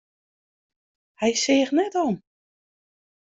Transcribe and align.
Hy 1.19 1.31
seach 1.43 1.71
net 1.75 1.93
om. 2.05 2.15